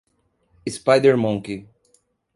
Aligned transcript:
spidermonkey 0.67 1.59